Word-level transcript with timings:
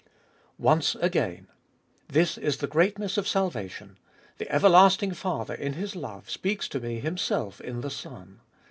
4. 0.57 0.65
Once 0.65 0.95
again. 0.95 1.45
This 2.07 2.35
is 2.35 2.57
the 2.57 2.65
greatness 2.65 3.19
of 3.19 3.27
salvation; 3.27 3.99
the 4.39 4.51
everlasting 4.51 5.11
Father 5.11 5.53
in 5.53 5.73
His 5.73 5.95
love 5.95 6.27
speaks 6.27 6.67
to 6.69 6.79
me 6.79 6.99
Himself 6.99 7.61
in 7.61 7.81
the 7.81 7.91
Son. 7.91 8.39